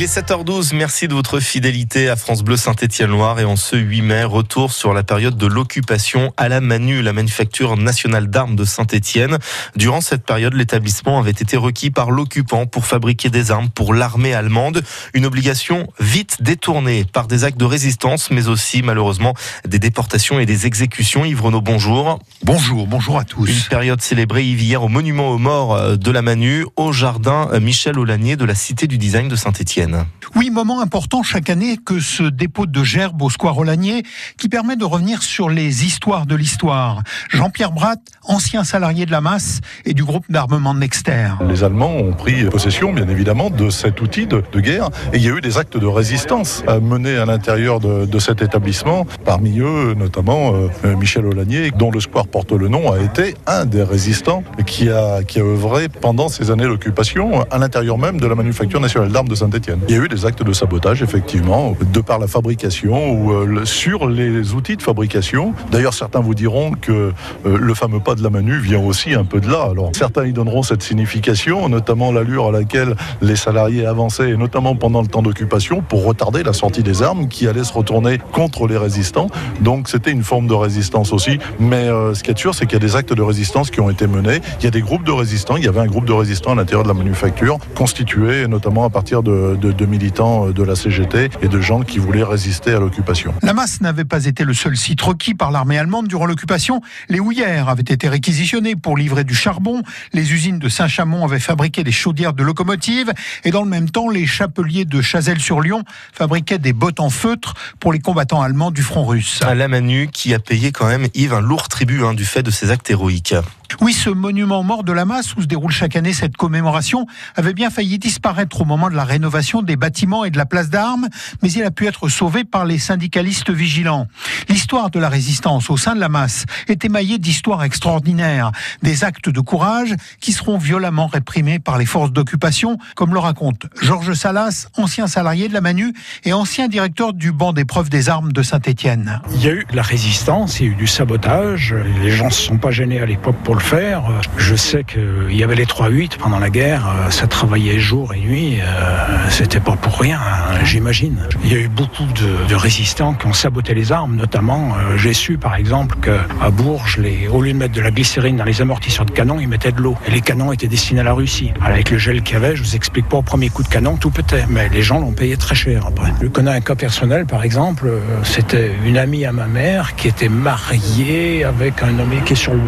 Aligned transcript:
Il 0.00 0.04
est 0.04 0.16
7h12, 0.16 0.74
merci 0.74 1.08
de 1.08 1.14
votre 1.14 1.40
fidélité 1.40 2.08
à 2.08 2.16
France 2.16 2.42
Bleu 2.42 2.56
Saint-Étienne-Loire 2.56 3.38
et 3.38 3.44
en 3.44 3.56
ce 3.56 3.76
8 3.76 4.00
mai, 4.00 4.24
retour 4.24 4.72
sur 4.72 4.94
la 4.94 5.02
période 5.02 5.36
de 5.36 5.46
l'occupation 5.46 6.32
à 6.38 6.48
la 6.48 6.62
Manu, 6.62 7.02
la 7.02 7.12
manufacture 7.12 7.76
nationale 7.76 8.28
d'armes 8.28 8.56
de 8.56 8.64
Saint-Étienne. 8.64 9.36
Durant 9.76 10.00
cette 10.00 10.24
période, 10.24 10.54
l'établissement 10.54 11.18
avait 11.18 11.32
été 11.32 11.58
requis 11.58 11.90
par 11.90 12.12
l'occupant 12.12 12.64
pour 12.64 12.86
fabriquer 12.86 13.28
des 13.28 13.50
armes 13.50 13.68
pour 13.68 13.92
l'armée 13.92 14.32
allemande. 14.32 14.82
Une 15.12 15.26
obligation 15.26 15.86
vite 16.00 16.38
détournée 16.40 17.04
par 17.04 17.26
des 17.26 17.44
actes 17.44 17.60
de 17.60 17.66
résistance, 17.66 18.30
mais 18.30 18.48
aussi 18.48 18.80
malheureusement 18.80 19.34
des 19.68 19.78
déportations 19.78 20.40
et 20.40 20.46
des 20.46 20.64
exécutions. 20.64 21.26
Yves 21.26 21.42
Renaud, 21.42 21.60
bonjour. 21.60 22.20
Bonjour, 22.42 22.86
bonjour 22.86 23.18
à 23.18 23.24
tous. 23.24 23.50
Une 23.50 23.68
période 23.68 24.00
célébrée 24.00 24.44
hier 24.44 24.82
au 24.82 24.88
monument 24.88 25.28
aux 25.28 25.38
morts 25.38 25.98
de 25.98 26.10
la 26.10 26.22
Manu, 26.22 26.64
au 26.76 26.90
jardin 26.90 27.50
Michel 27.60 27.98
Aulanier 27.98 28.36
de 28.36 28.46
la 28.46 28.54
Cité 28.54 28.86
du 28.86 28.96
Design 28.96 29.28
de 29.28 29.36
Saint-Étienne. 29.36 29.89
Oui, 30.36 30.50
moment 30.50 30.80
important 30.80 31.22
chaque 31.22 31.50
année 31.50 31.76
que 31.76 31.98
ce 31.98 32.22
dépôt 32.22 32.66
de 32.66 32.84
gerbes 32.84 33.20
au 33.22 33.30
Square 33.30 33.58
Olagnier 33.58 34.04
qui 34.38 34.48
permet 34.48 34.76
de 34.76 34.84
revenir 34.84 35.22
sur 35.22 35.50
les 35.50 35.84
histoires 35.84 36.26
de 36.26 36.36
l'histoire. 36.36 37.02
Jean-Pierre 37.30 37.72
Bratt, 37.72 38.00
ancien 38.22 38.62
salarié 38.62 39.06
de 39.06 39.10
la 39.10 39.20
masse 39.20 39.60
et 39.84 39.92
du 39.92 40.04
groupe 40.04 40.24
d'armement 40.30 40.74
Nexter. 40.74 41.30
Les 41.48 41.64
Allemands 41.64 41.96
ont 41.96 42.12
pris 42.12 42.44
possession, 42.44 42.92
bien 42.92 43.08
évidemment, 43.08 43.50
de 43.50 43.70
cet 43.70 44.00
outil 44.00 44.26
de, 44.26 44.40
guerre 44.60 44.90
et 45.12 45.16
il 45.16 45.22
y 45.22 45.28
a 45.28 45.36
eu 45.36 45.40
des 45.40 45.58
actes 45.58 45.76
de 45.76 45.86
résistance 45.86 46.62
menés 46.80 47.16
à 47.16 47.24
l'intérieur 47.24 47.80
de, 47.80 48.18
cet 48.18 48.42
établissement. 48.42 49.06
Parmi 49.24 49.60
eux, 49.60 49.94
notamment 49.94 50.52
euh, 50.84 50.96
Michel 50.96 51.24
Olagnier, 51.24 51.70
dont 51.70 51.90
le 51.90 52.00
Square 52.00 52.28
porte 52.28 52.52
le 52.52 52.68
nom, 52.68 52.92
a 52.92 53.00
été 53.00 53.34
un 53.46 53.64
des 53.64 53.82
résistants 53.82 54.44
qui 54.66 54.90
a, 54.90 55.22
qui 55.22 55.40
a 55.40 55.42
œuvré 55.42 55.88
pendant 55.88 56.28
ces 56.28 56.50
années 56.50 56.66
d'occupation 56.66 57.46
à 57.50 57.58
l'intérieur 57.58 57.96
même 57.96 58.20
de 58.20 58.26
la 58.26 58.34
manufacture 58.34 58.80
nationale 58.80 59.10
d'armes 59.10 59.28
de 59.28 59.34
Saint-Étienne. 59.34 59.79
Il 59.88 59.96
y 59.96 59.98
a 59.98 60.04
eu 60.04 60.08
des 60.08 60.26
actes 60.26 60.42
de 60.42 60.52
sabotage, 60.52 61.02
effectivement, 61.02 61.74
de 61.80 62.00
par 62.00 62.18
la 62.18 62.26
fabrication 62.26 63.12
ou 63.12 63.32
euh, 63.32 63.64
sur 63.64 64.08
les 64.08 64.52
outils 64.54 64.76
de 64.76 64.82
fabrication. 64.82 65.54
D'ailleurs, 65.72 65.94
certains 65.94 66.20
vous 66.20 66.34
diront 66.34 66.72
que 66.72 66.92
euh, 66.92 67.12
le 67.44 67.74
fameux 67.74 68.00
pas 68.00 68.14
de 68.14 68.22
la 68.22 68.30
Manu 68.30 68.58
vient 68.58 68.80
aussi 68.80 69.14
un 69.14 69.24
peu 69.24 69.40
de 69.40 69.50
là. 69.50 69.68
Alors, 69.70 69.90
certains 69.94 70.26
y 70.26 70.32
donneront 70.32 70.62
cette 70.62 70.82
signification, 70.82 71.68
notamment 71.68 72.12
l'allure 72.12 72.48
à 72.48 72.52
laquelle 72.52 72.94
les 73.20 73.36
salariés 73.36 73.86
avançaient, 73.86 74.30
et 74.30 74.36
notamment 74.36 74.76
pendant 74.76 75.02
le 75.02 75.08
temps 75.08 75.22
d'occupation, 75.22 75.82
pour 75.82 76.04
retarder 76.04 76.42
la 76.42 76.52
sortie 76.52 76.82
des 76.82 77.02
armes 77.02 77.28
qui 77.28 77.48
allaient 77.48 77.64
se 77.64 77.72
retourner 77.72 78.18
contre 78.32 78.66
les 78.66 78.76
résistants. 78.76 79.28
Donc, 79.60 79.88
c'était 79.88 80.12
une 80.12 80.24
forme 80.24 80.46
de 80.46 80.54
résistance 80.54 81.12
aussi. 81.12 81.38
Mais 81.58 81.88
euh, 81.88 82.14
ce 82.14 82.22
qui 82.22 82.30
est 82.30 82.38
sûr, 82.38 82.54
c'est 82.54 82.66
qu'il 82.66 82.74
y 82.74 82.82
a 82.82 82.86
des 82.86 82.96
actes 82.96 83.12
de 83.12 83.22
résistance 83.22 83.70
qui 83.70 83.80
ont 83.80 83.90
été 83.90 84.06
menés. 84.06 84.40
Il 84.60 84.64
y 84.64 84.68
a 84.68 84.70
des 84.70 84.82
groupes 84.82 85.04
de 85.04 85.12
résistants. 85.12 85.56
Il 85.56 85.64
y 85.64 85.68
avait 85.68 85.80
un 85.80 85.86
groupe 85.86 86.06
de 86.06 86.12
résistants 86.12 86.52
à 86.52 86.54
l'intérieur 86.54 86.82
de 86.82 86.88
la 86.88 86.94
manufacture, 86.94 87.58
constitué 87.74 88.46
notamment 88.46 88.84
à 88.84 88.90
partir 88.90 89.22
de 89.22 89.56
de, 89.60 89.86
militants 89.86 90.48
euh, 90.48 90.52
de 90.52 90.62
la 90.62 90.74
CGT 90.74 91.30
et 91.42 91.48
de 91.48 91.60
gens 91.60 91.82
qui 91.82 91.98
voulaient 91.98 92.24
résister 92.24 92.72
à 92.72 92.80
l'occupation. 92.80 93.34
La 93.42 93.52
masse 93.52 93.80
n'avait 93.80 94.04
pas 94.04 94.24
été 94.24 94.44
le 94.44 94.54
seul 94.54 94.76
site 94.76 95.00
requis 95.02 95.34
par 95.34 95.50
l'armée 95.50 95.78
allemande 95.78 96.08
durant 96.08 96.26
l'occupation. 96.26 96.80
Les 97.08 97.20
houillères 97.20 97.68
avaient 97.68 97.82
été 97.82 98.08
réquisitionnées 98.08 98.76
pour 98.76 98.96
livrer 98.96 99.24
du 99.24 99.34
charbon. 99.34 99.82
Les 100.12 100.32
usines 100.32 100.58
de 100.58 100.68
Saint-Chamond 100.68 101.24
avaient 101.24 101.38
fabriqué 101.38 101.84
des 101.84 101.92
chaudières 101.92 102.32
de 102.32 102.42
locomotives. 102.42 103.12
Et 103.44 103.50
dans 103.50 103.62
le 103.62 103.70
même 103.70 103.90
temps, 103.90 104.08
les 104.08 104.26
chapeliers 104.26 104.84
de 104.84 105.00
Chazelles-sur-Lyon 105.00 105.84
fabriquaient 106.12 106.58
des 106.58 106.72
bottes 106.72 107.00
en 107.00 107.10
feutre 107.10 107.54
pour 107.78 107.92
les 107.92 108.00
combattants 108.00 108.42
allemands 108.42 108.70
du 108.70 108.82
front 108.82 109.04
russe. 109.04 109.40
À 109.42 109.54
la 109.54 109.68
Manu, 109.68 110.08
qui 110.12 110.34
a 110.34 110.38
payé 110.38 110.72
quand 110.72 110.86
même, 110.86 111.06
Yves, 111.14 111.34
un 111.34 111.40
lourd 111.40 111.68
tribut 111.68 112.04
hein, 112.04 112.14
du 112.14 112.24
fait 112.24 112.42
de 112.42 112.50
ses 112.50 112.70
actes 112.70 112.90
héroïques. 112.90 113.34
Oui, 113.80 113.92
ce 113.92 114.10
monument 114.10 114.62
mort 114.62 114.84
de 114.84 114.92
la 114.92 115.04
masse 115.04 115.34
où 115.36 115.42
se 115.42 115.46
déroule 115.46 115.70
chaque 115.70 115.96
année 115.96 116.12
cette 116.12 116.36
commémoration 116.36 117.06
avait 117.36 117.54
bien 117.54 117.70
failli 117.70 117.98
disparaître 117.98 118.60
au 118.60 118.64
moment 118.64 118.90
de 118.90 118.94
la 118.94 119.04
rénovation 119.04 119.62
des 119.62 119.76
bâtiments 119.76 120.24
et 120.24 120.30
de 120.30 120.36
la 120.36 120.44
place 120.44 120.70
d'armes, 120.70 121.08
mais 121.42 121.50
il 121.52 121.62
a 121.62 121.70
pu 121.70 121.86
être 121.86 122.08
sauvé 122.08 122.44
par 122.44 122.64
les 122.64 122.78
syndicalistes 122.78 123.50
vigilants. 123.50 124.06
L'histoire 124.48 124.90
de 124.90 124.98
la 124.98 125.08
résistance 125.08 125.70
au 125.70 125.76
sein 125.76 125.94
de 125.94 126.00
la 126.00 126.08
masse 126.08 126.46
est 126.68 126.84
émaillée 126.84 127.18
d'histoires 127.18 127.62
extraordinaires, 127.62 128.50
des 128.82 129.04
actes 129.04 129.28
de 129.28 129.40
courage 129.40 129.94
qui 130.20 130.32
seront 130.32 130.58
violemment 130.58 131.06
réprimés 131.06 131.58
par 131.58 131.78
les 131.78 131.86
forces 131.86 132.12
d'occupation, 132.12 132.78
comme 132.96 133.14
le 133.14 133.20
raconte 133.20 133.66
Georges 133.80 134.14
Salas, 134.14 134.68
ancien 134.76 135.06
salarié 135.06 135.48
de 135.48 135.54
la 135.54 135.60
Manu 135.60 135.94
et 136.24 136.32
ancien 136.32 136.68
directeur 136.68 137.12
du 137.12 137.32
banc 137.32 137.52
d'épreuves 137.52 137.88
des 137.88 138.08
armes 138.08 138.32
de 138.32 138.42
Saint-Étienne. 138.42 139.20
Il 139.34 139.44
y 139.44 139.48
a 139.48 139.52
eu 139.52 139.66
la 139.72 139.82
résistance, 139.82 140.60
il 140.60 140.66
y 140.66 140.68
a 140.68 140.72
eu 140.72 140.74
du 140.74 140.86
sabotage, 140.86 141.74
les 142.02 142.10
gens 142.10 142.26
ne 142.26 142.30
se 142.30 142.42
sont 142.42 142.58
pas 142.58 142.70
gênés 142.70 143.00
à 143.00 143.06
l'époque 143.06 143.36
pour 143.44 143.59
faire. 143.60 144.02
Je 144.36 144.54
sais 144.54 144.84
qu'il 144.84 145.36
y 145.36 145.44
avait 145.44 145.54
les 145.54 145.66
3-8 145.66 146.16
pendant 146.18 146.38
la 146.38 146.50
guerre, 146.50 146.86
ça 147.10 147.26
travaillait 147.26 147.78
jour 147.78 148.14
et 148.14 148.20
nuit, 148.20 148.58
euh, 148.60 149.06
c'était 149.28 149.60
pas 149.60 149.76
pour 149.76 149.98
rien, 149.98 150.18
hein, 150.18 150.58
j'imagine. 150.64 151.18
Il 151.44 151.52
y 151.52 151.56
a 151.56 151.58
eu 151.58 151.68
beaucoup 151.68 152.04
de, 152.04 152.54
résistants 152.54 153.14
qui 153.14 153.26
ont 153.26 153.32
saboté 153.32 153.72
les 153.74 153.92
armes, 153.92 154.16
notamment, 154.16 154.74
euh, 154.74 154.96
j'ai 154.96 155.14
su 155.14 155.38
par 155.38 155.54
exemple 155.54 155.96
qu'à 156.02 156.50
Bourges, 156.50 157.00
au 157.32 157.40
lieu 157.40 157.52
de 157.52 157.56
mettre 157.56 157.74
de 157.74 157.80
la 157.80 157.90
glycérine 157.90 158.36
dans 158.36 158.44
les 158.44 158.60
amortisseurs 158.60 159.06
de 159.06 159.12
canon, 159.12 159.38
ils 159.40 159.48
mettaient 159.48 159.72
de 159.72 159.80
l'eau. 159.80 159.96
Et 160.06 160.10
les 160.10 160.20
canons 160.20 160.52
étaient 160.52 160.68
destinés 160.68 161.00
à 161.00 161.04
la 161.04 161.12
Russie. 161.12 161.52
avec 161.64 161.90
le 161.90 161.98
gel 161.98 162.22
qu'il 162.22 162.34
y 162.34 162.36
avait, 162.36 162.56
je 162.56 162.62
vous 162.62 162.76
explique 162.76 163.08
pas, 163.08 163.18
au 163.18 163.22
premier 163.22 163.48
coup 163.48 163.62
de 163.62 163.68
canon, 163.68 163.96
tout 163.96 164.10
pétait. 164.10 164.44
Mais 164.48 164.68
les 164.68 164.82
gens 164.82 165.00
l'ont 165.00 165.12
payé 165.12 165.36
très 165.36 165.54
cher 165.54 165.86
après. 165.86 166.12
Je 166.20 166.28
connais 166.28 166.50
un 166.50 166.60
cas 166.60 166.74
personnel, 166.74 167.26
par 167.26 167.42
exemple, 167.42 167.86
euh, 167.86 168.00
c'était 168.24 168.72
une 168.84 168.98
amie 168.98 169.24
à 169.24 169.32
ma 169.32 169.46
mère 169.46 169.96
qui 169.96 170.08
était 170.08 170.28
mariée 170.28 171.44
avec 171.44 171.82
un 171.82 171.98
homme 171.98 172.12
qui 172.24 172.34
est 172.34 172.36
sur 172.36 172.52
le 172.52 172.60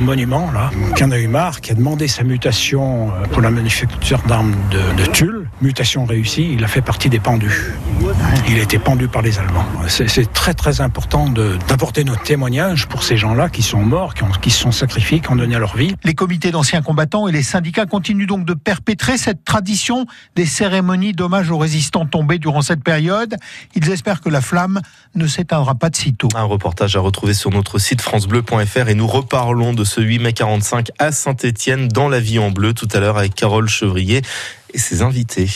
monument 0.00 0.35
qui 0.94 1.04
en 1.04 1.10
a 1.10 1.18
eu 1.18 1.28
marre, 1.28 1.60
qui 1.60 1.72
a 1.72 1.74
demandé 1.74 2.08
sa 2.08 2.24
mutation 2.24 3.08
euh, 3.08 3.26
pour 3.32 3.42
la 3.42 3.50
manufacture 3.50 4.20
d'armes 4.26 4.54
de, 4.70 5.04
Tulle. 5.12 5.48
Mutation 5.62 6.04
réussie, 6.04 6.50
il 6.52 6.64
a 6.64 6.68
fait 6.68 6.82
partie 6.82 7.08
des 7.08 7.20
pendus. 7.20 7.72
Il 8.48 8.58
a 8.58 8.62
été 8.62 8.78
pendu 8.78 9.08
par 9.08 9.22
les 9.22 9.38
Allemands. 9.38 9.66
C'est 9.88 10.32
très 10.32 10.54
très 10.54 10.80
important 10.80 11.28
d'apporter 11.28 12.04
notre 12.04 12.22
témoignage 12.22 12.86
pour 12.86 13.02
ces 13.02 13.16
gens-là 13.16 13.48
qui 13.48 13.62
sont 13.62 13.80
morts, 13.80 14.14
qui, 14.14 14.22
ont, 14.22 14.30
qui 14.40 14.50
se 14.50 14.60
sont 14.60 14.72
sacrifiés, 14.72 15.20
qui 15.20 15.30
ont 15.30 15.36
donné 15.36 15.58
leur 15.58 15.76
vie. 15.76 15.94
Les 16.04 16.14
comités 16.14 16.50
d'anciens 16.50 16.80
combattants 16.80 17.28
et 17.28 17.32
les 17.32 17.42
syndicats 17.42 17.86
continuent 17.86 18.26
donc 18.26 18.44
de 18.44 18.54
perpétrer 18.54 19.18
cette 19.18 19.44
tradition 19.44 20.06
des 20.36 20.46
cérémonies 20.46 21.12
d'hommage 21.12 21.50
aux 21.50 21.58
résistants 21.58 22.06
tombés 22.06 22.38
durant 22.38 22.62
cette 22.62 22.84
période. 22.84 23.36
Ils 23.74 23.90
espèrent 23.90 24.20
que 24.20 24.30
la 24.30 24.40
flamme 24.40 24.80
ne 25.14 25.26
s'éteindra 25.26 25.74
pas 25.74 25.90
de 25.90 25.96
sitôt. 25.96 26.28
Un 26.34 26.44
reportage 26.44 26.96
à 26.96 27.00
retrouver 27.00 27.34
sur 27.34 27.50
notre 27.50 27.78
site 27.78 28.00
francebleu.fr 28.00 28.88
et 28.88 28.94
nous 28.94 29.06
reparlons 29.06 29.72
de 29.72 29.84
ce 29.84 30.00
8 30.00 30.18
mai 30.20 30.32
45 30.32 30.90
à 30.98 31.12
Saint-Étienne 31.12 31.88
dans 31.88 32.08
la 32.08 32.20
vie 32.20 32.38
en 32.38 32.50
bleu 32.50 32.72
tout 32.72 32.88
à 32.92 33.00
l'heure 33.00 33.18
avec 33.18 33.34
Carole 33.34 33.68
Chevrier 33.68 34.22
et 34.72 34.78
ses 34.78 35.02
invités. 35.02 35.48